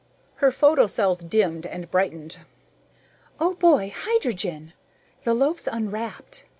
[0.37, 2.39] Her photocells dimmed and brightened.
[3.39, 4.73] "Oh, boy hydrogen!
[5.25, 6.43] The loaf's unwrapped.